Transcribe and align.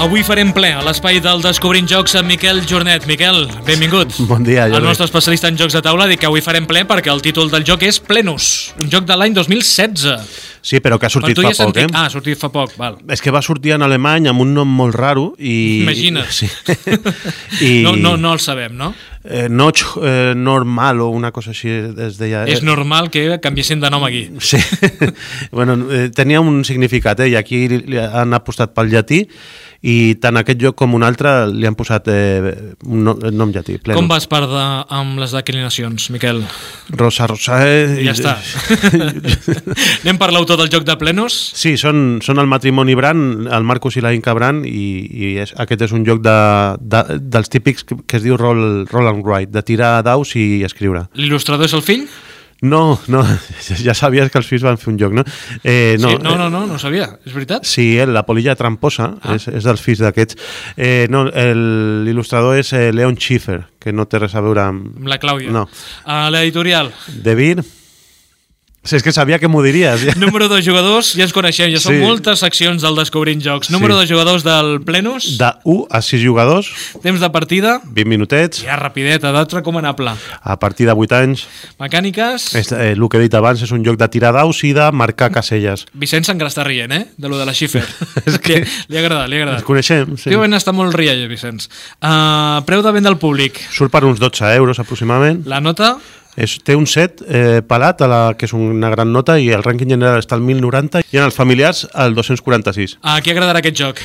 Avui 0.00 0.24
farem 0.24 0.48
ple 0.56 0.70
a 0.72 0.80
l'espai 0.80 1.20
del 1.22 1.42
Descobrint 1.44 1.86
Jocs 1.86 2.16
amb 2.16 2.26
Miquel 2.32 2.62
Jornet. 2.66 3.04
Miquel, 3.06 3.44
benvingut. 3.66 4.16
Bon 4.26 4.42
dia, 4.42 4.64
El 4.64 4.72
Jordi. 4.72 4.86
nostre 4.88 5.04
especialista 5.04 5.48
en 5.52 5.58
jocs 5.60 5.76
de 5.76 5.82
taula 5.84 6.08
dic 6.08 6.22
que 6.24 6.26
avui 6.26 6.40
farem 6.40 6.66
ple 6.66 6.86
perquè 6.88 7.12
el 7.12 7.20
títol 7.22 7.52
del 7.52 7.66
joc 7.68 7.84
és 7.84 8.00
Plenus, 8.00 8.72
un 8.80 8.88
joc 8.90 9.04
de 9.04 9.20
l'any 9.20 9.36
2016. 9.36 10.49
Sí, 10.62 10.80
però 10.84 10.98
que 11.00 11.06
ha 11.06 11.10
sortit 11.10 11.36
fa 11.38 11.42
ja 11.42 11.64
poc, 11.64 11.76
eh? 11.76 11.80
sentit- 11.86 11.94
Ah, 11.96 12.04
ha 12.06 12.10
sortit 12.12 12.38
fa 12.38 12.50
poc, 12.52 12.74
val. 12.76 12.98
És 13.08 13.22
que 13.24 13.30
va 13.32 13.40
sortir 13.42 13.72
en 13.72 13.82
alemany 13.82 14.28
amb 14.28 14.40
un 14.44 14.52
nom 14.54 14.68
molt 14.68 14.94
raro 14.94 15.34
i... 15.38 15.80
Imagina't. 15.82 16.28
Sí. 16.30 16.48
I... 17.64 17.82
No, 17.82 17.94
no, 17.96 18.16
no 18.20 18.32
el 18.36 18.40
sabem, 18.40 18.76
no? 18.76 18.92
Eh, 19.22 19.48
Notch 19.50 19.98
eh, 20.02 20.32
normal 20.34 21.02
o 21.04 21.10
una 21.12 21.30
cosa 21.30 21.52
així 21.52 21.68
es 21.68 22.16
deia. 22.16 22.46
És 22.48 22.62
normal 22.64 23.10
que 23.12 23.36
canviessin 23.42 23.82
de 23.82 23.90
nom 23.92 24.04
aquí. 24.06 24.28
Sí. 24.40 24.60
bueno, 25.52 25.76
eh, 25.92 26.08
tenia 26.14 26.40
un 26.40 26.64
significat, 26.64 27.20
eh? 27.20 27.34
I 27.34 27.36
aquí 27.36 27.66
han 28.00 28.32
apostat 28.36 28.72
pel 28.72 28.88
llatí 28.94 29.26
i 29.80 30.16
tant 30.20 30.36
aquest 30.36 30.60
joc 30.60 30.76
com 30.76 30.92
un 30.92 31.04
altre 31.06 31.30
li 31.48 31.64
han 31.64 31.76
posat 31.76 32.08
eh, 32.12 32.52
un 32.84 33.04
no, 33.06 33.14
nom 33.32 33.52
llatí. 33.52 33.78
Plenus. 33.80 33.96
Com 33.96 34.10
vas 34.10 34.26
per 34.28 34.42
de, 34.44 34.64
amb 34.92 35.20
les 35.22 35.32
declinacions, 35.32 36.10
Miquel? 36.12 36.42
Rosa, 37.00 37.28
rosa... 37.30 37.62
Eh? 37.64 38.02
Ja 38.04 38.12
està. 38.12 38.34
Anem 40.02 40.20
per 40.20 40.30
l'autor 40.36 40.60
del 40.60 40.68
joc 40.72 40.84
de 40.84 40.98
Plenus? 41.00 41.38
Sí, 41.56 41.78
són, 41.80 42.20
són 42.24 42.42
el 42.42 42.50
matrimoni 42.50 42.96
Brand, 42.98 43.48
el 43.48 43.68
Marcus 43.68 43.96
i 43.96 44.04
la 44.04 44.12
Inca 44.16 44.36
Brand, 44.36 44.68
i, 44.68 44.84
i 45.08 45.32
és, 45.46 45.54
aquest 45.64 45.88
és 45.88 45.96
un 45.96 46.04
joc 46.08 46.20
de, 46.24 46.36
de, 46.80 47.04
dels 47.32 47.48
típics 47.52 47.88
que, 47.88 47.96
que 48.04 48.20
es 48.20 48.26
diu 48.26 48.36
roll, 48.40 48.84
roll 48.92 49.08
and 49.10 49.26
write, 49.26 49.52
de 49.52 49.62
tirar 49.66 50.00
daus 50.06 50.34
i 50.38 50.62
escriure. 50.66 51.06
L'il·lustrador 51.18 51.68
és 51.68 51.76
el 51.76 51.84
fill? 51.86 52.06
No, 52.60 53.00
no, 53.08 53.22
ja 53.86 53.94
sabies 53.96 54.28
que 54.28 54.38
els 54.40 54.48
fills 54.48 54.64
van 54.66 54.76
fer 54.80 54.90
un 54.92 54.98
joc, 55.00 55.14
no? 55.16 55.24
Eh, 55.64 55.96
sí, 55.96 56.04
no, 56.04 56.18
no, 56.36 56.50
no, 56.52 56.66
no 56.68 56.76
ho 56.76 56.80
sabia, 56.80 57.08
és 57.24 57.32
veritat? 57.32 57.64
Sí, 57.68 57.94
eh, 57.96 58.06
la 58.06 58.26
polilla 58.28 58.54
tramposa 58.58 59.14
ah. 59.16 59.34
és, 59.38 59.48
és 59.48 59.64
dels 59.64 59.80
fills 59.80 60.04
d'aquests. 60.04 60.36
Eh, 60.76 61.06
no, 61.12 61.24
el- 61.32 62.04
l'il·lustrador 62.04 62.60
és 62.60 62.74
eh, 62.76 62.90
Leon 62.92 63.16
Schiffer, 63.16 63.62
que 63.80 63.96
no 63.96 64.04
té 64.04 64.20
res 64.20 64.36
a 64.36 64.44
veure 64.44 64.66
amb... 64.68 64.90
Amb 65.00 65.12
la 65.12 65.20
Clàudia. 65.22 65.52
No. 65.56 65.66
A 66.04 66.26
l'editorial, 66.32 66.92
De 67.24 67.36
Vir... 67.38 67.58
Sí, 68.82 68.96
és 68.96 69.02
que 69.04 69.12
sabia 69.12 69.36
que 69.38 69.44
m'ho 69.46 69.60
diries. 69.60 70.00
Ja. 70.08 70.14
número 70.24 70.46
de 70.48 70.62
jugadors, 70.64 71.10
ja 71.12 71.26
ens 71.26 71.34
coneixem, 71.36 71.68
ja 71.74 71.80
són 71.82 71.98
Sí. 71.98 72.00
moltes 72.00 72.40
seccions 72.40 72.80
del 72.80 72.96
Descobrint 72.96 73.42
Jocs. 73.44 73.68
Número 73.70 73.92
Sí. 73.98 74.00
de 74.06 74.14
jugadors 74.14 74.42
del 74.42 74.80
Plenus, 74.80 75.36
De 75.36 75.50
1 75.64 75.86
a 75.90 76.00
6 76.00 76.22
jugadors, 76.24 76.70
temps 77.02 77.20
de 77.20 77.28
partida, 77.30 77.74
20 77.84 78.08
minutets, 78.08 78.62
ja 78.64 78.76
rapidet, 78.80 79.22
edat 79.22 79.52
recomanable. 79.52 80.12
a 80.40 80.58
partir 80.58 80.86
de 80.86 80.92
8 80.96 81.12
anys... 81.18 81.46
Mecàniques, 81.78 82.54
És, 82.54 82.72
eh, 82.72 82.92
el 82.92 83.08
que 83.10 83.18
he 83.18 83.20
dit 83.20 83.34
abans 83.34 83.60
és 83.60 83.70
un 83.70 83.84
joc 83.84 83.98
de 84.00 84.08
tirar 84.08 84.32
daus 84.32 84.62
i 84.64 84.72
de 84.72 84.86
marcar 84.92 85.30
caselles. 85.30 85.84
Vicenç 85.92 86.26
s'encara 86.30 86.48
està 86.48 86.64
rient, 86.64 86.92
eh? 86.92 87.04
De 87.18 87.28
lo 87.28 87.36
de 87.36 87.44
la 87.44 87.52
Schiffer. 87.52 87.84
és 88.26 88.38
que... 88.40 88.60
li, 88.62 88.64
li 88.88 88.96
ha 88.96 89.00
agradat, 89.04 89.28
li 89.28 89.36
ha 89.36 89.40
Ens 89.42 89.48
agradat. 89.50 89.66
coneixem, 89.68 90.16
sí. 90.16 90.30
Últimament 90.30 90.56
està 90.56 90.72
molt 90.72 90.96
riall, 90.96 91.26
Vicenç. 91.28 91.68
Uh, 92.00 92.64
preu 92.64 92.80
de 92.80 92.92
venda 92.96 93.12
al 93.12 93.18
públic. 93.20 93.60
Surt 93.70 93.92
per 93.92 94.04
uns 94.08 94.18
12 94.18 94.54
euros 94.56 94.80
aproximadament. 94.80 95.44
La 95.46 95.60
nota, 95.60 95.98
És, 96.40 96.56
té 96.64 96.76
un 96.78 96.86
set 96.88 97.20
eh, 97.26 97.60
pelat, 97.66 98.00
a 98.00 98.08
la, 98.08 98.20
que 98.38 98.48
és 98.48 98.54
una 98.56 98.88
gran 98.92 99.12
nota, 99.12 99.36
i 99.36 99.50
el 99.52 99.64
rànquing 99.66 99.92
general 99.92 100.20
està 100.22 100.38
al 100.38 100.44
1090, 100.46 101.04
i 101.12 101.20
en 101.20 101.28
els 101.28 101.36
familiars 101.36 101.84
al 101.92 102.16
246. 102.16 102.96
a 103.02 103.18
qui 103.20 103.34
agradarà 103.34 103.60
aquest 103.60 103.76
joc? 103.76 104.00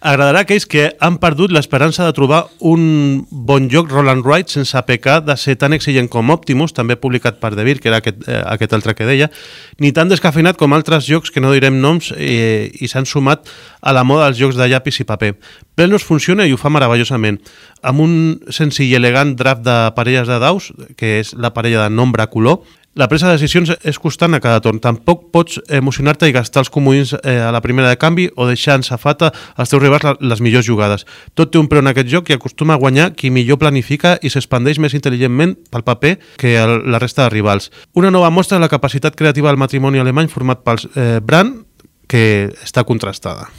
Agradarà 0.00 0.42
a 0.42 0.46
aquells 0.46 0.66
que 0.68 0.90
han 1.00 1.16
perdut 1.22 1.52
l'esperança 1.54 2.04
de 2.04 2.14
trobar 2.16 2.42
un 2.60 3.26
bon 3.30 3.70
joc 3.72 3.90
roll 3.92 4.10
and 4.12 4.26
write 4.26 4.52
sense 4.52 4.76
pecar 4.86 5.22
de 5.24 5.36
ser 5.40 5.56
tan 5.56 5.72
exigent 5.72 6.10
com 6.12 6.30
Optimus, 6.30 6.74
també 6.76 6.98
publicat 7.00 7.40
per 7.40 7.54
Devir, 7.56 7.78
que 7.80 7.88
era 7.88 8.02
aquest, 8.02 8.22
eh, 8.28 8.42
aquest 8.52 8.76
altre 8.76 8.94
que 8.94 9.08
deia, 9.08 9.30
ni 9.78 9.92
tan 9.96 10.08
descafeinat 10.12 10.56
com 10.60 10.76
altres 10.76 11.08
jocs 11.08 11.32
que 11.32 11.40
no 11.40 11.52
direm 11.54 11.80
noms 11.80 12.12
eh, 12.16 12.70
i 12.80 12.88
s'han 12.88 13.08
sumat 13.08 13.48
a 13.80 13.92
la 13.96 14.04
moda 14.04 14.28
dels 14.28 14.40
jocs 14.40 14.56
de 14.56 14.68
llapis 14.68 15.00
i 15.00 15.08
paper. 15.08 15.34
Plenus 15.76 16.04
funciona 16.04 16.46
i 16.46 16.52
ho 16.52 16.60
fa 16.60 16.72
meravellosament. 16.72 17.40
Amb 17.82 18.00
un 18.00 18.16
senzill 18.50 18.90
i 18.90 18.96
elegant 18.96 19.36
draft 19.36 19.64
de 19.64 19.76
parelles 19.96 20.28
de 20.28 20.40
daus, 20.42 20.72
que 20.96 21.20
és 21.20 21.34
la 21.36 21.52
parella 21.56 21.86
de 21.86 21.94
nombre-color, 21.94 22.60
la 22.96 23.08
presa 23.12 23.28
de 23.28 23.36
decisions 23.36 23.70
és 23.84 23.98
constant 24.00 24.34
a 24.34 24.40
cada 24.40 24.62
torn. 24.64 24.80
Tampoc 24.80 25.26
pots 25.34 25.60
emocionar-te 25.68 26.30
i 26.30 26.34
gastar 26.34 26.64
els 26.64 26.72
comodins 26.72 27.12
eh, 27.18 27.36
a 27.44 27.52
la 27.52 27.60
primera 27.60 27.90
de 27.92 27.98
canvi 28.00 28.30
o 28.34 28.48
deixar 28.48 28.78
en 28.80 28.86
safata 28.86 29.30
als 29.54 29.70
teus 29.70 29.82
rivals 29.82 30.16
les 30.24 30.40
millors 30.40 30.66
jugades. 30.66 31.04
Tot 31.36 31.52
té 31.52 31.60
un 31.60 31.68
preu 31.68 31.84
en 31.84 31.92
aquest 31.92 32.08
joc 32.08 32.32
i 32.32 32.36
acostuma 32.38 32.74
a 32.74 32.80
guanyar 32.80 33.10
qui 33.12 33.30
millor 33.30 33.60
planifica 33.60 34.16
i 34.24 34.32
s'expandeix 34.32 34.80
més 34.80 34.96
intel·ligentment 34.96 35.54
pel 35.70 35.84
paper 35.84 36.16
que 36.40 36.56
el, 36.56 36.78
la 36.88 37.00
resta 37.02 37.26
de 37.26 37.34
rivals. 37.36 37.70
Una 37.92 38.10
nova 38.10 38.32
mostra 38.32 38.56
de 38.56 38.64
la 38.64 38.72
capacitat 38.72 39.14
creativa 39.14 39.52
del 39.52 39.60
matrimoni 39.60 40.00
alemany 40.00 40.32
format 40.32 40.64
pels 40.64 40.88
eh, 40.96 41.20
Brand, 41.20 41.66
que 42.08 42.48
està 42.64 42.86
contrastada. 42.88 43.50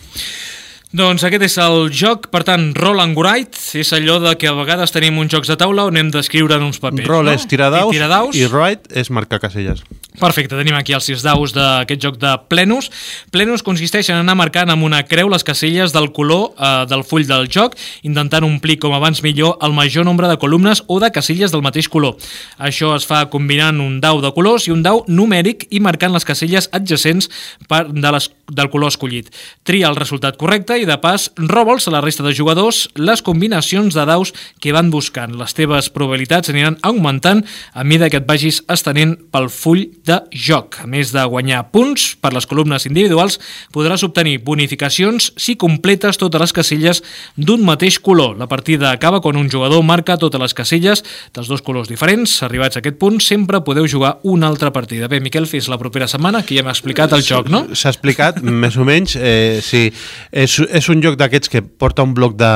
Doncs 0.95 1.25
aquest 1.27 1.43
és 1.43 1.55
el 1.59 1.89
joc, 1.91 2.29
per 2.31 2.45
tant, 2.47 2.69
Roll 2.77 3.01
and 3.03 3.17
Write 3.19 3.59
és 3.75 3.89
allò 3.91 4.21
de 4.23 4.31
que 4.39 4.47
a 4.47 4.55
vegades 4.55 4.93
tenim 4.95 5.17
uns 5.19 5.33
jocs 5.33 5.51
de 5.51 5.57
taula 5.59 5.83
on 5.89 5.99
hem 5.99 6.13
d'escriure 6.13 6.55
en 6.55 6.63
uns 6.69 6.79
papers. 6.79 7.09
Roll 7.09 7.27
no? 7.27 7.33
és 7.35 7.43
tirar 7.43 7.67
daus 7.73 7.91
I, 7.91 7.99
daus. 8.07 8.37
i 8.39 8.47
Write 8.47 8.95
és 8.95 9.11
marcar 9.11 9.41
caselles. 9.43 9.83
Perfecte, 10.17 10.55
tenim 10.57 10.73
aquí 10.73 10.95
els 10.97 11.05
sis 11.05 11.21
daus 11.21 11.51
d'aquest 11.53 12.01
joc 12.01 12.15
de 12.17 12.31
Plenus. 12.49 12.87
Plenus 13.29 13.61
consisteix 13.61 14.07
en 14.09 14.17
anar 14.17 14.33
marcant 14.39 14.71
amb 14.73 14.87
una 14.87 15.03
creu 15.05 15.27
les 15.29 15.43
caselles 15.45 15.91
del 15.93 16.07
color 16.15 16.55
eh, 16.55 16.87
del 16.89 17.03
full 17.05 17.27
del 17.27 17.45
joc, 17.53 17.75
intentant 18.07 18.47
omplir 18.47 18.79
com 18.81 18.95
abans 18.97 19.21
millor 19.21 19.59
el 19.61 19.75
major 19.77 20.07
nombre 20.07 20.31
de 20.31 20.39
columnes 20.41 20.81
o 20.87 20.97
de 21.03 21.11
caselles 21.13 21.53
del 21.53 21.61
mateix 21.61 21.91
color. 21.91 22.15
Això 22.57 22.95
es 22.95 23.05
fa 23.05 23.25
combinant 23.29 23.83
un 23.83 23.99
dau 24.01 24.23
de 24.23 24.31
colors 24.33 24.65
i 24.65 24.73
un 24.73 24.81
dau 24.87 25.03
numèric 25.11 25.67
i 25.69 25.83
marcant 25.83 26.15
les 26.15 26.25
caselles 26.25 26.71
adjacents 26.71 27.29
per, 27.69 27.83
de 27.91 28.15
les, 28.15 28.31
del 28.49 28.71
color 28.73 28.95
escollit. 28.95 29.29
Tria 29.67 29.91
el 29.91 29.99
resultat 30.01 30.39
correcte 30.41 30.76
i 30.79 30.88
de 30.88 30.97
pas 31.01 31.29
roba'ls 31.38 31.88
a 31.88 31.93
la 31.93 32.01
resta 32.01 32.23
de 32.25 32.33
jugadors 32.35 32.88
les 32.95 33.21
combinacions 33.21 33.93
de 33.93 34.05
daus 34.07 34.33
que 34.61 34.73
van 34.75 34.91
buscant. 34.93 35.35
Les 35.38 35.53
teves 35.57 35.89
probabilitats 35.93 36.51
aniran 36.53 36.79
augmentant 36.88 37.43
a 37.73 37.83
mesura 37.83 38.09
que 38.11 38.19
et 38.21 38.27
vagis 38.27 38.61
estenent 38.71 39.16
pel 39.33 39.49
full 39.53 39.85
de 40.07 40.19
joc. 40.31 40.79
A 40.83 40.87
més 40.89 41.11
de 41.16 41.23
guanyar 41.27 41.66
punts 41.73 42.13
per 42.21 42.33
les 42.35 42.45
columnes 42.49 42.85
individuals, 42.89 43.39
podràs 43.73 44.03
obtenir 44.05 44.37
bonificacions 44.45 45.31
si 45.37 45.57
completes 45.59 46.19
totes 46.21 46.41
les 46.41 46.53
casilles 46.53 47.01
d'un 47.35 47.63
mateix 47.66 47.99
color. 47.99 48.37
La 48.37 48.47
partida 48.47 48.91
acaba 48.91 49.21
quan 49.21 49.37
un 49.37 49.49
jugador 49.51 49.83
marca 49.83 50.17
totes 50.17 50.41
les 50.41 50.53
casilles 50.53 51.03
dels 51.33 51.49
dos 51.49 51.61
colors 51.61 51.89
diferents. 51.89 52.41
Arribats 52.45 52.77
a 52.77 52.83
aquest 52.83 52.99
punt, 53.01 53.19
sempre 53.23 53.61
podeu 53.66 53.87
jugar 53.87 54.17
una 54.23 54.47
altra 54.47 54.71
partida. 54.73 55.09
Bé, 55.11 55.19
Miquel, 55.23 55.47
fins 55.49 55.69
la 55.71 55.79
propera 55.81 56.07
setmana, 56.07 56.43
que 56.45 56.55
ja 56.55 56.63
hem 56.63 56.71
explicat 56.71 57.13
el 57.17 57.25
joc, 57.25 57.49
no? 57.51 57.66
S'ha 57.73 57.91
explicat, 57.93 58.41
més 58.63 58.77
o 58.77 58.85
menys, 58.87 59.17
eh, 59.19 59.59
sí. 59.63 59.87
És, 60.31 60.59
és 60.73 60.88
un 60.91 61.01
joc 61.03 61.17
d'aquests 61.19 61.51
que 61.51 61.61
porta 61.61 62.03
un 62.05 62.13
bloc 62.17 62.35
de, 62.39 62.51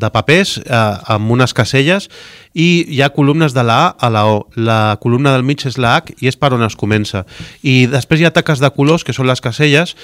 de 0.00 0.10
papers 0.12 0.58
eh, 0.60 0.80
amb 1.14 1.30
unes 1.32 1.54
caselles 1.56 2.08
i 2.54 2.84
hi 2.90 3.00
ha 3.02 3.12
columnes 3.14 3.54
de 3.54 3.64
la 3.66 3.78
A 3.86 3.94
a 4.06 4.10
la 4.10 4.24
O. 4.26 4.40
La 4.56 4.96
columna 5.00 5.32
del 5.34 5.46
mig 5.46 5.64
és 5.66 5.78
la 5.78 5.96
H 6.00 6.16
i 6.20 6.30
és 6.30 6.36
per 6.36 6.52
on 6.56 6.64
es 6.66 6.76
comença. 6.76 7.24
I 7.62 7.86
després 7.90 8.20
hi 8.20 8.28
ha 8.28 8.34
taques 8.34 8.62
de 8.62 8.70
colors, 8.74 9.04
que 9.04 9.14
són 9.16 9.30
les 9.30 9.40
caselles, 9.40 9.96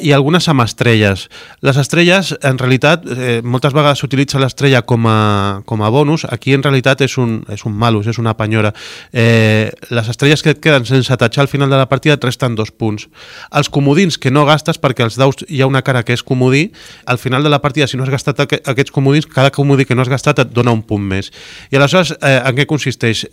i 0.00 0.12
algunes 0.16 0.48
amb 0.48 0.64
estrelles. 0.64 1.26
Les 1.64 1.76
estrelles, 1.80 2.32
en 2.42 2.58
realitat, 2.58 3.04
eh, 3.04 3.40
moltes 3.44 3.74
vegades 3.76 4.00
s'utilitza 4.00 4.40
l'estrella 4.40 4.82
com, 4.82 5.06
a, 5.06 5.62
com 5.66 5.82
a 5.82 5.90
bonus, 5.92 6.24
aquí 6.24 6.54
en 6.56 6.62
realitat 6.64 7.04
és 7.04 7.16
un, 7.20 7.42
és 7.52 7.64
un 7.68 7.74
malus, 7.76 8.08
és 8.08 8.18
una 8.18 8.36
penyora. 8.38 8.72
Eh, 9.12 9.70
les 9.90 10.08
estrelles 10.08 10.42
que 10.42 10.54
et 10.54 10.60
queden 10.60 10.86
sense 10.88 11.16
tatxar 11.20 11.44
al 11.44 11.52
final 11.52 11.70
de 11.70 11.76
la 11.76 11.88
partida 11.88 12.16
et 12.16 12.24
resten 12.24 12.56
dos 12.56 12.72
punts. 12.72 13.08
Els 13.52 13.68
comodins 13.68 14.18
que 14.18 14.32
no 14.32 14.46
gastes, 14.48 14.80
perquè 14.80 15.04
els 15.04 15.18
daus 15.20 15.44
hi 15.48 15.60
ha 15.60 15.70
una 15.70 15.84
cara 15.84 16.02
que 16.02 16.16
és 16.16 16.24
comodí, 16.24 16.70
al 17.06 17.18
final 17.18 17.42
de 17.42 17.52
la 17.52 17.60
partida, 17.60 17.86
si 17.86 17.96
no 17.96 18.04
has 18.04 18.12
gastat 18.12 18.40
aqu 18.40 18.60
aquests 18.64 18.92
comodins, 18.94 19.26
cada 19.26 19.50
comodí 19.50 19.84
que 19.84 19.94
no 19.94 20.02
has 20.02 20.12
gastat 20.12 20.44
et 20.44 20.54
dona 20.54 20.72
un 20.72 20.82
punt 20.82 21.04
més. 21.04 21.32
I 21.70 21.76
aleshores, 21.76 22.16
eh, 22.20 22.40
en 22.44 22.56
què 22.56 22.66
consisteix? 22.66 23.26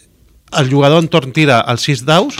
El 0.51 0.69
jugador 0.69 0.99
en 0.99 1.07
torn 1.07 1.31
tira 1.31 1.61
els 1.71 1.85
sis 1.87 2.03
daus, 2.03 2.35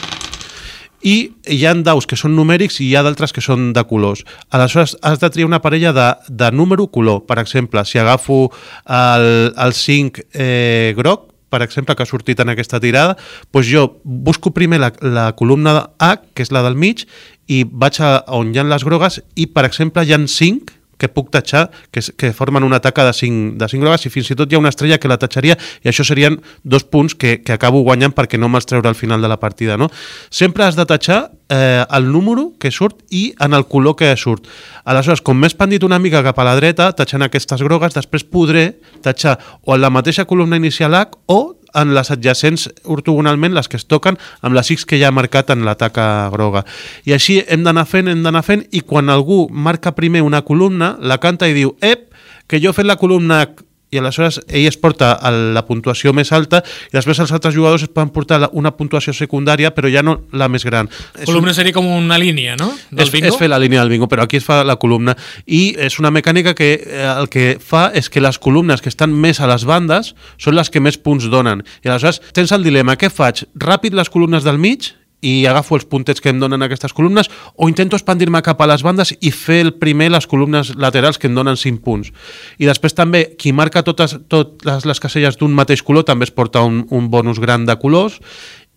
i 1.02 1.16
hi 1.50 1.64
ha 1.66 1.74
daus 1.82 2.08
que 2.08 2.18
són 2.20 2.36
numèrics 2.38 2.80
i 2.80 2.90
hi 2.90 2.96
ha 2.96 3.04
d'altres 3.06 3.34
que 3.34 3.44
són 3.44 3.72
de 3.76 3.84
colors. 3.90 4.24
Aleshores, 4.54 4.96
has 5.02 5.20
de 5.22 5.30
triar 5.34 5.50
una 5.50 5.62
parella 5.62 5.94
de, 5.94 6.08
de 6.30 6.52
número 6.52 6.88
color. 6.94 7.26
Per 7.26 7.40
exemple, 7.42 7.84
si 7.86 8.00
agafo 8.00 8.52
el, 8.86 9.54
el 9.58 9.74
5 9.74 10.28
eh, 10.34 10.94
groc, 10.98 11.30
per 11.52 11.62
exemple, 11.66 11.96
que 11.96 12.06
ha 12.06 12.10
sortit 12.10 12.40
en 12.40 12.54
aquesta 12.54 12.80
tirada, 12.80 13.18
doncs 13.52 13.68
jo 13.68 13.88
busco 14.04 14.54
primer 14.56 14.80
la, 14.80 14.94
la 15.04 15.32
columna 15.36 15.92
A, 16.00 16.14
que 16.34 16.46
és 16.46 16.54
la 16.56 16.64
del 16.64 16.80
mig, 16.80 17.04
i 17.52 17.66
vaig 17.68 18.00
a 18.00 18.22
on 18.32 18.54
hi 18.54 18.62
ha 18.62 18.68
les 18.68 18.86
grogues, 18.88 19.20
i, 19.36 19.50
per 19.52 19.66
exemple, 19.68 20.06
hi 20.08 20.16
ha 20.16 20.22
5 20.22 20.81
que 21.02 21.10
puc 21.10 21.32
tatxar, 21.34 21.66
que, 21.90 22.04
que 22.18 22.32
formen 22.38 22.68
una 22.68 22.80
taca 22.84 23.08
de 23.08 23.14
5, 23.18 23.58
de 23.58 23.70
5 23.74 23.82
grogues, 23.82 24.06
i 24.06 24.14
fins 24.14 24.30
i 24.30 24.38
tot 24.38 24.52
hi 24.52 24.58
ha 24.58 24.62
una 24.62 24.70
estrella 24.70 25.00
que 25.02 25.10
la 25.10 25.18
tatxaria, 25.22 25.58
i 25.82 25.90
això 25.90 26.06
serien 26.06 26.38
dos 26.64 26.86
punts 26.86 27.18
que, 27.18 27.40
que 27.42 27.58
acabo 27.58 27.82
guanyant 27.88 28.14
perquè 28.14 28.38
no 28.38 28.50
me'ls 28.52 28.70
treure 28.70 28.92
al 28.92 29.00
final 29.00 29.22
de 29.22 29.32
la 29.32 29.40
partida. 29.42 29.80
No? 29.82 29.90
Sempre 30.30 30.68
has 30.68 30.78
de 30.78 30.86
tatxar 30.86 31.22
eh, 31.50 31.84
el 31.90 32.12
número 32.12 32.52
que 32.60 32.72
surt 32.72 33.02
i 33.10 33.32
en 33.42 33.58
el 33.58 33.66
color 33.66 33.98
que 33.98 34.14
surt. 34.18 34.48
Aleshores, 34.86 35.24
com 35.26 35.38
m'he 35.38 35.50
expandit 35.50 35.84
una 35.88 36.00
mica 36.00 36.24
cap 36.24 36.40
a 36.40 36.48
la 36.48 36.56
dreta, 36.60 36.92
tatxant 36.98 37.26
aquestes 37.26 37.66
grogues, 37.66 37.98
després 37.98 38.28
podré 38.28 38.68
tatxar 39.02 39.38
o 39.66 39.76
en 39.76 39.82
la 39.82 39.92
mateixa 39.94 40.28
columna 40.30 40.60
inicial 40.62 40.96
H 40.96 41.18
o 41.28 41.42
en 41.76 41.94
les 41.96 42.12
adjacents 42.12 42.68
ortogonalment, 42.84 43.56
les 43.56 43.68
que 43.72 43.80
es 43.80 43.88
toquen, 43.88 44.18
amb 44.42 44.56
les 44.58 44.72
X 44.76 44.86
que 44.86 45.00
ja 45.02 45.10
ha 45.10 45.16
marcat 45.16 45.52
en 45.54 45.66
la 45.66 45.76
taca 45.80 46.30
groga. 46.34 46.66
I 47.06 47.16
així 47.18 47.42
hem 47.48 47.66
d'anar 47.68 47.88
fent, 47.90 48.12
hem 48.12 48.24
d'anar 48.26 48.44
fent, 48.48 48.66
i 48.72 48.82
quan 48.82 49.10
algú 49.10 49.46
marca 49.52 49.96
primer 49.98 50.24
una 50.26 50.44
columna, 50.48 50.96
la 51.00 51.20
canta 51.24 51.50
i 51.50 51.58
diu, 51.58 51.76
ep, 51.82 52.10
que 52.48 52.60
jo 52.60 52.72
he 52.72 52.76
fet 52.76 52.88
la 52.88 53.00
columna 53.00 53.46
i 53.92 54.00
aleshores 54.00 54.40
ell 54.48 54.68
es 54.70 54.78
porta 54.80 55.12
a 55.20 55.32
la 55.32 55.66
puntuació 55.68 56.14
més 56.16 56.32
alta 56.32 56.62
i 56.90 56.96
després 56.96 57.20
els 57.20 57.34
altres 57.36 57.56
jugadors 57.56 57.84
es 57.84 57.92
poden 57.92 58.12
portar 58.16 58.40
una 58.58 58.72
puntuació 58.78 59.14
secundària 59.14 59.74
però 59.76 59.92
ja 59.92 60.04
no 60.04 60.18
la 60.32 60.48
més 60.52 60.66
gran. 60.66 60.90
Columna 61.26 61.52
un... 61.52 61.58
seria 61.58 61.76
com 61.76 61.88
una 61.92 62.18
línia, 62.22 62.56
no? 62.60 62.72
Del 62.90 63.08
és, 63.08 63.14
bingo? 63.14 63.34
és 63.34 63.40
fer 63.40 63.52
la 63.52 63.60
línia 63.60 63.84
del 63.84 63.92
bingo, 63.92 64.08
però 64.12 64.24
aquí 64.24 64.40
es 64.40 64.48
fa 64.48 64.62
la 64.68 64.78
columna 64.80 65.18
i 65.46 65.76
és 65.78 66.00
una 66.00 66.14
mecànica 66.14 66.56
que 66.56 66.72
eh, 66.80 67.04
el 67.12 67.28
que 67.32 67.58
fa 67.60 67.90
és 67.94 68.10
que 68.10 68.24
les 68.24 68.40
columnes 68.40 68.82
que 68.82 68.92
estan 68.92 69.12
més 69.12 69.44
a 69.44 69.50
les 69.52 69.68
bandes 69.68 70.16
són 70.40 70.56
les 70.56 70.72
que 70.72 70.84
més 70.84 70.98
punts 70.98 71.28
donen 71.32 71.66
i 71.84 71.92
aleshores 71.92 72.22
tens 72.32 72.56
el 72.56 72.64
dilema, 72.64 72.96
què 72.96 73.12
faig? 73.12 73.46
Ràpid 73.60 73.98
les 73.98 74.10
columnes 74.10 74.48
del 74.48 74.60
mig 74.62 74.94
i 75.22 75.46
agafo 75.46 75.78
els 75.78 75.86
puntets 75.86 76.22
que 76.22 76.32
em 76.34 76.40
donen 76.42 76.66
aquestes 76.66 76.94
columnes 76.98 77.30
o 77.56 77.70
intento 77.70 77.96
expandir-me 77.98 78.42
cap 78.42 78.62
a 78.62 78.68
les 78.70 78.84
bandes 78.84 79.14
i 79.22 79.32
fer 79.32 79.62
el 79.68 79.74
primer 79.78 80.10
les 80.12 80.28
columnes 80.28 80.74
laterals 80.76 81.22
que 81.22 81.30
em 81.30 81.38
donen 81.38 81.58
5 81.58 81.84
punts. 81.86 82.12
I 82.58 82.70
després 82.70 82.98
també 82.98 83.28
qui 83.38 83.54
marca 83.54 83.86
totes, 83.86 84.18
totes 84.28 84.88
les 84.90 85.00
caselles 85.00 85.38
d'un 85.38 85.54
mateix 85.54 85.86
color 85.86 86.08
també 86.08 86.26
es 86.26 86.34
porta 86.34 86.66
un, 86.66 86.86
un 86.90 87.10
bonus 87.14 87.40
gran 87.40 87.66
de 87.70 87.78
colors 87.78 88.20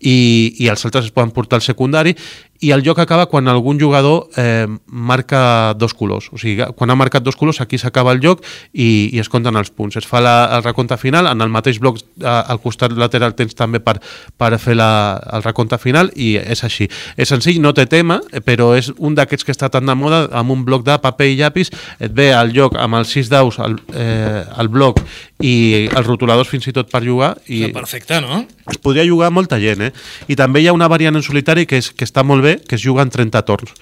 i, 0.01 0.55
i 0.61 0.69
els 0.69 0.85
altres 0.85 1.09
es 1.09 1.15
poden 1.15 1.33
portar 1.33 1.61
al 1.61 1.65
secundari 1.65 2.15
i 2.61 2.71
el 2.73 2.85
joc 2.87 3.01
acaba 3.03 3.27
quan 3.27 3.49
algun 3.49 3.81
jugador 3.81 4.29
eh, 4.37 4.67
marca 4.87 5.75
dos 5.75 5.95
colors. 5.95 6.31
O 6.33 6.39
sigui, 6.39 6.63
quan 6.77 6.91
ha 6.91 6.97
marcat 6.97 7.25
dos 7.25 7.37
colors, 7.37 7.61
aquí 7.61 7.79
s'acaba 7.79 8.13
el 8.15 8.23
joc 8.23 8.45
i, 8.73 9.11
i 9.13 9.21
es 9.21 9.29
compten 9.29 9.57
els 9.59 9.73
punts. 9.75 9.99
Es 9.99 10.07
fa 10.07 10.23
la, 10.23 10.35
el 10.57 10.63
recompte 10.65 10.97
final, 11.01 11.29
en 11.31 11.43
el 11.45 11.53
mateix 11.53 11.81
bloc 11.83 11.99
eh, 12.01 12.29
al 12.29 12.61
costat 12.63 12.95
lateral 12.97 13.35
tens 13.35 13.59
també 13.59 13.83
per, 13.85 13.99
per 14.39 14.53
fer 14.63 14.79
la, 14.79 14.89
el 15.35 15.45
recompte 15.45 15.79
final 15.83 16.13
i 16.15 16.35
és 16.41 16.65
així. 16.65 16.89
És 17.17 17.33
senzill, 17.35 17.61
no 17.65 17.75
té 17.75 17.89
tema, 17.91 18.21
però 18.47 18.73
és 18.79 18.93
un 18.97 19.19
d'aquests 19.19 19.45
que 19.45 19.55
està 19.55 19.69
tan 19.73 19.87
de 19.91 19.99
moda, 19.99 20.25
amb 20.33 20.55
un 20.55 20.65
bloc 20.65 20.87
de 20.87 20.97
paper 21.03 21.31
i 21.33 21.39
llapis, 21.41 21.73
et 21.99 22.15
ve 22.15 22.31
al 22.35 22.55
joc 22.55 22.79
amb 22.81 23.01
els 23.01 23.13
sis 23.13 23.29
daus, 23.33 23.59
el, 23.59 23.77
eh, 23.93 24.45
el 24.63 24.71
bloc 24.73 25.03
i 25.45 25.89
els 25.91 26.07
rotuladors 26.07 26.49
fins 26.49 26.69
i 26.71 26.75
tot 26.75 26.91
per 26.93 27.03
jugar. 27.05 27.35
I 27.51 27.67
Perfecte, 27.75 28.21
no? 28.23 28.45
Es 28.71 28.79
podria 28.81 29.05
jugar 29.05 29.33
molta 29.35 29.59
gent, 29.61 29.83
eh? 29.89 29.93
I 30.31 30.39
també 30.39 30.63
hi 30.63 30.71
ha 30.71 30.77
una 30.77 30.89
variant 30.89 31.19
en 31.19 31.25
solitari 31.27 31.67
que, 31.69 31.83
és, 31.83 31.91
que 31.93 32.07
està 32.07 32.25
molt 32.25 32.44
bé, 32.45 32.59
que 32.61 32.77
es 32.77 32.85
juga 32.85 33.03
en 33.03 33.11
30 33.11 33.43
torns. 33.49 33.73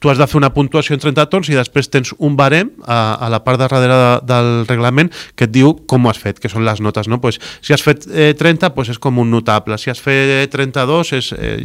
Tu 0.00 0.08
has 0.08 0.16
de 0.16 0.26
fer 0.28 0.38
una 0.38 0.52
puntuació 0.54 0.96
en 0.96 1.02
30 1.02 1.26
torns 1.32 1.50
i 1.52 1.56
després 1.58 1.90
tens 1.92 2.14
un 2.16 2.36
barem 2.36 2.70
a, 2.86 3.18
a 3.20 3.28
la 3.32 3.42
part 3.44 3.60
de 3.60 3.66
darrere 3.66 3.96
de, 4.00 4.12
del 4.30 4.50
reglament 4.68 5.10
que 5.36 5.44
et 5.44 5.52
diu 5.52 5.74
com 5.88 6.06
ho 6.06 6.12
has 6.12 6.20
fet, 6.20 6.40
que 6.40 6.48
són 6.48 6.64
les 6.64 6.80
notes. 6.80 7.08
No? 7.10 7.20
Pues, 7.20 7.40
si 7.60 7.74
has 7.76 7.84
fet 7.84 8.06
eh, 8.08 8.32
30, 8.36 8.72
pues 8.76 8.92
és 8.94 9.00
com 9.00 9.20
un 9.20 9.28
notable. 9.32 9.76
Si 9.80 9.92
has 9.92 10.00
fet 10.00 10.48
32, 10.52 11.12
és... 11.18 11.32
Eh... 11.36 11.58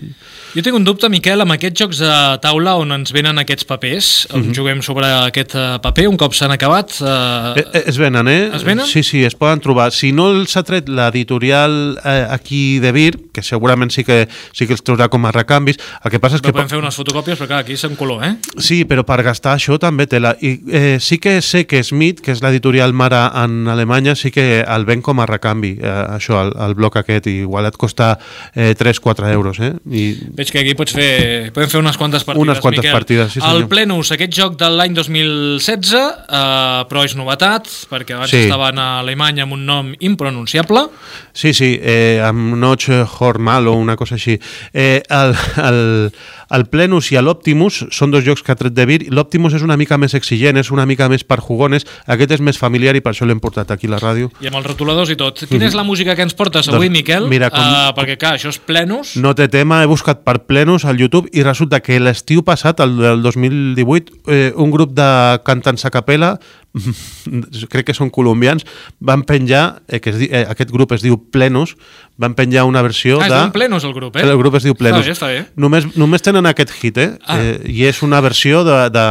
Jo 0.56 0.63
tinc 0.66 0.75
un 0.75 0.88
dubte, 0.88 1.07
Miquel, 1.12 1.44
amb 1.44 1.56
aquests 1.56 1.86
jocs 1.86 2.02
de 2.04 2.12
taula 2.44 2.75
on 2.81 2.92
ens 2.96 3.16
venen 3.16 3.40
aquests 3.40 3.68
papers, 3.68 4.12
on 4.31 4.42
mhm. 4.42 4.50
-huh. 4.50 4.56
juguem 4.60 4.81
sobre 4.81 5.08
aquest 5.08 5.56
eh, 5.56 5.80
paper, 5.81 6.08
un 6.08 6.18
cop 6.18 6.34
s'han 6.34 6.51
acabat... 6.51 7.00
Eh... 7.01 7.63
Eh, 7.74 7.84
es 7.88 7.98
venen, 7.98 8.28
eh? 8.28 8.51
Es 8.54 8.63
venen? 8.63 8.86
Sí, 8.86 9.04
sí, 9.04 9.24
es 9.24 9.36
poden 9.36 9.60
trobar. 9.60 9.92
Si 9.92 10.12
no 10.12 10.30
els 10.31 10.56
ha 10.58 10.63
tret 10.63 10.90
l'editorial 10.90 12.00
eh, 12.04 12.28
aquí 12.30 12.80
de 12.80 12.92
Vir, 12.92 13.18
que 13.31 13.44
segurament 13.44 13.92
sí 13.92 14.04
que, 14.04 14.28
sí 14.51 14.68
que 14.68 14.75
els 14.75 14.84
traurà 14.84 15.10
com 15.12 15.25
a 15.25 15.31
recanvis, 15.31 15.80
el 16.04 16.12
que 16.12 16.19
passa 16.19 16.40
és 16.40 16.45
que 16.46 16.54
podem 16.56 16.70
fer 16.72 16.80
unes 16.80 16.98
fotocòpies, 16.98 17.40
però 17.40 17.50
clar, 17.50 17.62
aquí 17.66 17.76
és 17.76 17.84
en 17.88 17.96
color, 18.00 18.24
eh? 18.26 18.34
Sí, 18.62 18.84
però 18.90 19.04
per 19.08 19.20
gastar 19.26 19.56
això 19.58 19.78
també 19.82 20.08
tela. 20.12 20.36
I 20.42 20.56
eh, 20.70 20.98
sí 21.04 21.18
que 21.22 21.38
sé 21.46 21.66
que 21.70 21.84
Smith, 21.84 22.22
que 22.24 22.34
és 22.36 22.44
l'editorial 22.44 22.94
mare 22.94 23.20
en 23.44 23.68
Alemanya, 23.72 24.16
sí 24.16 24.32
que 24.32 24.62
el 24.62 24.86
ven 24.88 25.04
com 25.06 25.20
a 25.22 25.28
recanvi, 25.30 25.76
eh, 25.82 25.96
això, 26.16 26.40
el, 26.46 26.54
el 26.68 26.76
bloc 26.78 27.00
aquest, 27.02 27.30
i 27.32 27.42
igual 27.46 27.70
et 27.70 27.78
costa 27.78 28.14
eh, 28.54 28.74
3-4 28.78 29.32
euros, 29.34 29.60
eh? 29.60 29.74
I... 29.90 30.06
Veig 30.36 30.52
que 30.54 30.62
aquí 30.64 30.76
pots 30.78 30.96
fer, 30.96 31.52
podem 31.56 31.72
fer 31.72 31.82
unes 31.82 31.98
quantes 32.00 32.24
partides, 32.24 32.46
Unes 32.46 32.62
quantes 32.64 32.84
Miquel. 32.84 32.96
partides, 32.96 33.34
sí 33.34 33.42
senyor. 33.42 33.62
El 33.62 33.68
Plenus, 33.72 34.12
aquest 34.16 34.34
joc 34.36 34.58
de 34.60 34.70
l'any 34.72 34.96
2016, 34.98 35.94
eh, 35.96 36.86
però 36.90 37.06
és 37.08 37.16
novetat, 37.18 37.70
perquè 37.92 38.18
abans 38.18 38.32
sí. 38.32 38.46
estaven 38.46 38.80
a 38.82 38.90
Alemanya 39.02 39.46
amb 39.46 39.58
un 39.58 39.66
nom 39.68 39.94
impronunciable. 40.00 40.88
Sí, 41.34 41.54
sí, 41.54 41.76
eh, 41.82 42.22
amb 42.24 42.56
Noche 42.60 43.04
Hormal 43.20 43.68
o 43.68 43.76
una 43.80 43.96
cosa 43.96 44.16
així. 44.16 44.38
Eh, 44.74 45.02
el, 45.10 45.36
el, 45.64 45.82
el 46.54 46.66
Plenus 46.70 47.12
i 47.14 47.20
l'Optimus 47.22 47.84
són 47.96 48.12
dos 48.14 48.26
jocs 48.26 48.44
que 48.46 48.54
ha 48.54 48.58
tret 48.60 48.76
de 48.76 48.86
Vir. 48.86 49.00
L'Optimus 49.14 49.56
és 49.58 49.64
una 49.66 49.78
mica 49.80 49.98
més 50.02 50.14
exigent, 50.18 50.58
és 50.60 50.72
una 50.74 50.86
mica 50.86 51.08
més 51.10 51.24
per 51.24 51.40
jugones. 51.42 51.88
Aquest 52.06 52.36
és 52.38 52.44
més 52.44 52.60
familiar 52.60 52.96
i 52.96 53.02
per 53.02 53.14
això 53.14 53.28
l'hem 53.28 53.42
portat 53.44 53.72
aquí 53.72 53.90
a 53.90 53.96
la 53.96 54.02
ràdio. 54.02 54.32
I 54.44 54.50
amb 54.52 54.60
els 54.60 54.68
rotuladors 54.68 55.12
i 55.14 55.18
tot. 55.20 55.46
Quina 55.50 55.70
és 55.70 55.78
la 55.78 55.86
música 55.88 56.16
que 56.16 56.26
ens 56.26 56.36
portes 56.38 56.70
avui, 56.70 56.90
doncs, 56.90 56.98
Miquel? 57.00 57.30
Mira, 57.32 57.50
com... 57.54 57.62
uh, 57.62 57.94
perquè, 57.98 58.18
clar, 58.22 58.36
això 58.40 58.52
és 58.54 58.60
Plenus. 58.60 59.16
No 59.22 59.34
té 59.38 59.48
tema, 59.52 59.82
he 59.84 59.90
buscat 59.90 60.24
per 60.28 60.42
Plenus 60.50 60.86
al 60.86 61.00
YouTube 61.02 61.32
i 61.34 61.46
resulta 61.46 61.82
que 61.86 62.00
l'estiu 62.02 62.46
passat, 62.46 62.84
el 62.84 62.98
del 63.00 63.26
2018, 63.26 64.22
eh, 64.28 64.52
un 64.56 64.74
grup 64.74 64.94
de 64.98 65.10
cantants 65.48 65.86
a 65.86 65.94
capella 65.94 66.36
crec 67.72 67.86
que 67.89 67.95
són 67.95 68.10
colombians, 68.13 68.66
van 69.00 69.24
penjar, 69.27 69.81
eh, 69.88 70.00
que 70.04 70.10
es 70.12 70.18
di, 70.19 70.27
eh, 70.31 70.45
aquest 70.51 70.72
grup 70.74 70.92
es 70.95 71.01
diu 71.06 71.16
Plenus, 71.31 71.75
van 72.22 72.33
penjar 72.36 72.66
una 72.69 72.81
versió 72.86 73.22
ah, 73.22 73.30
de... 73.30 73.36
Ah, 73.36 73.51
Plenus 73.56 73.83
el 73.88 73.94
grup, 73.95 74.18
eh? 74.18 74.25
El 74.25 74.38
grup 74.42 74.56
es 74.60 74.63
diu 74.68 74.75
Plenus. 74.77 75.07
Està 75.07 75.31
bé, 75.31 75.42
està 75.42 75.44
bé. 75.51 75.62
Només, 75.62 75.83
només 75.95 76.22
tenen 76.25 76.45
aquest 76.50 76.72
hit, 76.80 76.98
eh? 77.01 77.12
Ah. 77.25 77.39
eh 77.39 77.60
I 77.72 77.74
és 77.92 77.98
una 78.06 78.19
versió 78.25 78.54
de... 78.68 78.77
de... 78.94 79.06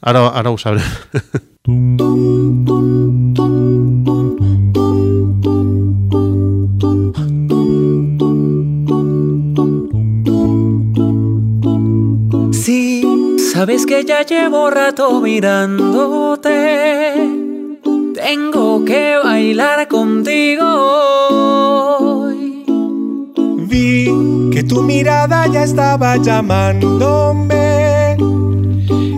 Ara, 0.00 0.20
ara 0.32 0.48
ho 0.48 0.56
sabré. 0.56 0.80
Sí, 0.80 0.86
sabes 13.60 13.84
que 13.84 14.06
ya 14.06 14.22
llevo 14.22 14.70
rato 14.70 15.20
mirándote. 15.20 17.12
Tengo 18.14 18.82
que 18.86 19.18
bailar 19.22 19.86
contigo 19.86 20.64
hoy. 21.28 22.64
Vi 23.68 24.08
que 24.50 24.62
tu 24.62 24.80
mirada 24.80 25.46
ya 25.48 25.64
estaba 25.64 26.16
llamándome. 26.16 28.16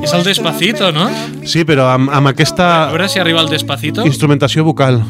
És 0.02 0.12
el 0.12 0.24
Despacito, 0.24 0.90
no? 0.90 1.06
Sí, 1.46 1.62
però 1.62 1.86
amb, 1.94 2.10
amb 2.10 2.34
aquesta... 2.34 2.88
A 2.88 2.90
veure 2.90 3.08
si 3.08 3.22
arriba 3.22 3.46
el 3.46 3.48
Despacito. 3.48 4.04
Instrumentació 4.04 4.64
vocal. 4.64 5.04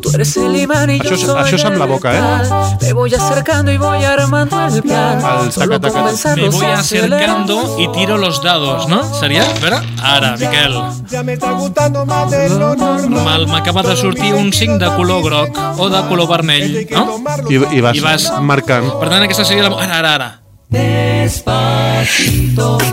Tú, 0.00 0.10
eres 0.14 0.36
el 0.36 0.56
imán 0.56 0.90
y 0.90 0.98
això, 1.00 1.16
yo 1.16 1.26
soy 1.26 1.40
això 1.42 1.56
és 1.58 1.64
amb 1.64 1.78
la 1.80 1.86
boca, 1.86 2.12
eh? 2.14 2.76
Me 2.82 2.92
voy 2.92 3.14
acercando 3.14 3.72
y 3.72 3.78
voy 3.78 4.04
armando 4.04 4.58
el 4.66 4.82
plan. 4.82 5.18
El 5.18 5.50
taca, 5.52 5.80
taca. 5.80 6.34
Me 6.36 6.48
voy 6.48 6.66
acercando 6.66 7.76
y 7.78 7.88
tiro 7.92 8.18
los 8.18 8.42
dados, 8.42 8.88
no? 8.88 9.02
Seria? 9.14 9.42
A 9.42 9.58
veure, 9.60 9.78
ara, 10.02 10.36
Miquel. 10.36 10.74
Ja 11.10 11.22
me 11.22 11.34
está 11.34 11.52
gustando 11.52 12.06
más 12.06 12.30
de 12.30 12.48
lo 12.50 12.74
normal. 12.74 13.46
M'acaba 13.46 13.82
de 13.82 13.96
sortir 13.96 14.34
un 14.34 14.52
5 14.52 14.78
de 14.78 14.94
color 14.96 15.24
groc 15.24 15.58
o 15.78 15.88
de 15.88 16.02
color 16.08 16.28
vermell, 16.28 16.86
no? 16.90 17.20
I, 17.48 17.54
i, 17.54 17.80
vas, 17.80 17.96
I 17.96 18.00
vas 18.00 18.32
marcant. 18.40 18.90
Per 19.00 19.08
tant, 19.08 19.22
aquesta 19.24 19.44
seria 19.44 19.68
la... 19.68 19.76
Ara, 19.76 19.98
ara, 19.98 20.14
ara. 20.14 20.30
Despacito, 20.70 21.69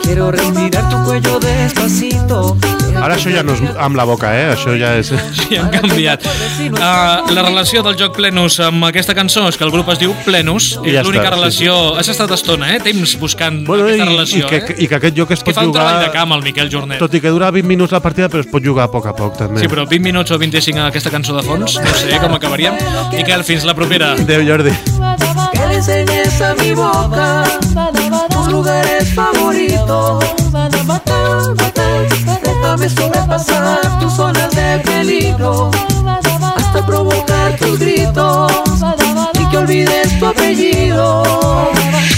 quiero 0.01 0.31
respirar 0.31 0.89
tu 0.89 1.03
cuello 1.03 1.39
despacito. 1.39 2.57
Ara 2.97 3.13
això 3.13 3.29
ja 3.29 3.43
no 3.45 3.53
és 3.53 3.61
amb 3.77 3.97
la 3.97 4.05
boca, 4.09 4.31
eh? 4.33 4.47
Això 4.55 4.73
ja 4.77 4.95
és... 4.97 5.11
Sí, 5.37 5.55
han 5.55 5.69
canviat. 5.71 6.25
Uh, 6.25 7.29
la 7.31 7.43
relació 7.45 7.83
del 7.85 7.97
joc 7.99 8.15
Plenus 8.17 8.57
amb 8.63 8.87
aquesta 8.87 9.13
cançó 9.15 9.45
és 9.51 9.57
que 9.59 9.65
el 9.67 9.71
grup 9.71 9.91
es 9.93 10.01
diu 10.01 10.15
Plenus. 10.25 10.71
I 10.81 10.91
és 10.91 10.97
ja 10.97 11.03
l'única 11.05 11.29
relació... 11.29 11.75
Sí, 11.77 11.91
sí. 11.91 11.99
Has 12.01 12.11
estat 12.15 12.33
estona, 12.35 12.71
eh? 12.75 12.81
Temps 12.83 13.13
buscant 13.21 13.61
bueno, 13.67 13.85
aquesta 13.85 14.07
i, 14.07 14.09
relació, 14.09 14.41
i 14.41 14.49
que, 14.49 14.61
eh? 14.73 14.77
I 14.81 14.89
que 14.89 14.99
aquest 14.99 15.19
joc 15.19 15.35
es 15.35 15.43
que 15.43 15.51
pot 15.51 15.59
fa 15.59 15.67
jugar... 15.67 15.69
un 15.69 15.77
treball 15.77 16.07
de 16.07 16.11
camp, 16.15 16.35
el 16.37 16.43
Miquel 16.47 16.73
Jornet. 16.73 17.01
Tot 17.03 17.13
i 17.13 17.21
que 17.23 17.33
dura 17.33 17.51
20 17.53 17.69
minuts 17.69 17.93
la 17.95 18.01
partida, 18.03 18.31
però 18.33 18.41
es 18.43 18.49
pot 18.49 18.65
jugar 18.65 18.87
a 18.89 18.93
poc 18.93 19.07
a 19.11 19.15
poc, 19.17 19.37
també. 19.39 19.61
Sí, 19.61 19.69
però 19.71 19.85
20 19.85 20.03
minuts 20.09 20.33
o 20.33 20.41
25 20.41 20.81
a 20.81 20.89
aquesta 20.89 21.13
cançó 21.13 21.37
de 21.37 21.45
fons, 21.45 21.77
no 21.77 21.95
sé 22.01 22.17
com 22.23 22.33
acabaríem. 22.35 22.81
Miquel, 23.13 23.45
fins 23.47 23.67
la 23.67 23.77
propera. 23.77 24.15
Adéu, 24.17 24.43
Jordi. 24.47 24.73
Que 25.53 25.65
le 25.67 25.75
enseñes 25.75 26.41
a 26.41 26.53
mi 26.55 26.73
boca 26.73 27.45
tus 28.29 28.47
lugares 28.47 29.13
favoritos. 29.13 30.23
Déjame 32.43 32.89
sobrepasar 32.89 33.99
tus 33.99 34.13
zonas 34.13 34.51
de 34.51 34.79
peligro 34.79 35.71
hasta 36.55 36.85
provocar 36.85 37.55
tus 37.57 37.79
gritos 37.79 38.51
y 39.39 39.49
que 39.49 39.57
olvides 39.57 40.19
tu 40.19 40.25
apellido. 40.25 41.23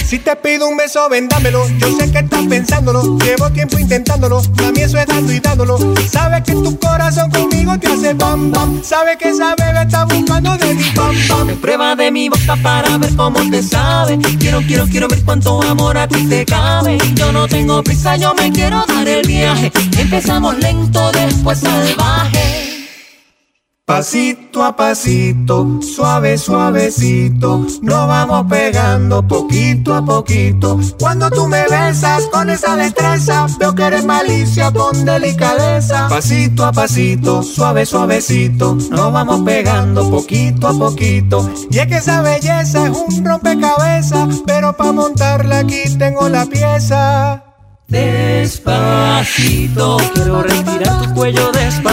Si 0.05 0.17
te 0.17 0.35
pido 0.35 0.67
un 0.67 0.75
beso, 0.75 1.07
vendámelo. 1.07 1.67
Yo 1.77 1.95
sé 1.95 2.11
que 2.11 2.19
estás 2.19 2.43
pensándolo, 2.47 3.17
llevo 3.19 3.51
tiempo 3.51 3.77
intentándolo. 3.77 4.41
A 4.65 4.71
mí 4.71 4.81
eso 4.81 4.97
es 4.97 5.05
dando 5.05 5.31
y 5.31 5.39
dándolo. 5.39 5.77
Sabes 6.11 6.43
que 6.43 6.53
tu 6.53 6.79
corazón 6.79 7.29
conmigo 7.29 7.77
te 7.77 7.87
hace 7.87 8.15
bam 8.15 8.51
bam. 8.51 8.83
Sabes 8.83 9.17
que 9.17 9.29
esa 9.29 9.53
bebé 9.55 9.83
está 9.83 10.05
buscando 10.05 10.57
de. 10.57 10.68
Prueba 11.61 11.95
de 11.95 12.11
mi 12.11 12.29
boca 12.29 12.55
para 12.63 12.97
ver 12.97 13.15
cómo 13.15 13.39
te 13.49 13.61
sabe. 13.61 14.17
Quiero, 14.39 14.61
quiero, 14.61 14.85
quiero 14.87 15.07
ver 15.07 15.23
cuánto 15.23 15.61
amor 15.63 15.97
a 15.97 16.07
ti 16.07 16.25
te 16.27 16.45
cabe. 16.45 16.97
Yo 17.15 17.31
no 17.31 17.47
tengo 17.47 17.83
prisa, 17.83 18.15
yo 18.15 18.33
me 18.33 18.51
quiero 18.51 18.85
dar 18.87 19.07
el 19.07 19.27
viaje. 19.27 19.71
Empezamos 19.97 20.57
lento, 20.59 21.11
después 21.11 21.59
salvaje. 21.59 22.68
Pasito 23.89 24.63
a 24.63 24.75
pasito, 24.75 25.79
suave, 25.81 26.37
suavecito, 26.37 27.65
nos 27.81 28.07
vamos 28.07 28.45
pegando 28.47 29.27
poquito 29.27 29.95
a 29.95 30.05
poquito. 30.05 30.79
Cuando 30.99 31.27
tú 31.31 31.47
me 31.47 31.65
besas 31.67 32.21
con 32.31 32.51
esa 32.51 32.75
destreza, 32.75 33.47
veo 33.57 33.73
que 33.73 33.81
eres 33.81 34.05
malicia 34.05 34.71
con 34.71 35.05
delicadeza. 35.05 36.07
Pasito 36.07 36.67
a 36.67 36.71
pasito, 36.71 37.41
suave, 37.41 37.87
suavecito, 37.87 38.77
nos 38.91 39.11
vamos 39.11 39.41
pegando 39.41 40.07
poquito 40.07 40.67
a 40.67 40.77
poquito. 40.77 41.49
Y 41.71 41.79
es 41.79 41.87
que 41.87 41.97
esa 41.97 42.21
belleza 42.21 42.85
es 42.85 42.95
un 42.95 43.25
rompecabezas, 43.25 44.43
pero 44.45 44.77
para 44.77 44.91
montarla 44.91 45.61
aquí 45.61 45.97
tengo 45.97 46.29
la 46.29 46.45
pieza. 46.45 47.43
Despacito, 47.89 49.97
quiero 50.13 50.43
respirar 50.43 51.01
tu 51.01 51.11
cuello 51.15 51.51
despacito. 51.51 51.88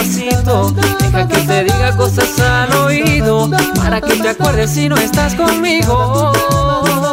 Acuerdes 4.39 4.71
si 4.71 4.87
no 4.87 4.95
estás 4.97 5.35
conmigo. 5.35 6.31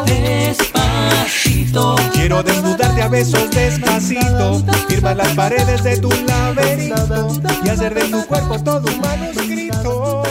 Despacito, 0.06 1.96
quiero 2.12 2.42
desnudarte 2.42 3.02
a 3.02 3.08
besos 3.08 3.50
despacito, 3.50 4.62
firmar 4.88 5.16
las 5.16 5.32
paredes 5.34 5.82
de 5.82 5.96
tu 5.98 6.10
laberinto 6.10 7.32
y 7.64 7.68
hacer 7.68 7.94
de 7.94 8.04
tu 8.04 8.26
cuerpo 8.26 8.58
todo 8.62 8.84
un 8.92 9.00
manuscrito. 9.00 10.22